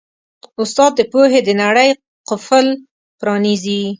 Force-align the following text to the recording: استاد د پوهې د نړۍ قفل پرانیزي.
استاد 0.61 0.91
د 0.97 1.01
پوهې 1.11 1.39
د 1.43 1.49
نړۍ 1.63 1.89
قفل 2.29 2.67
پرانیزي. 3.19 3.81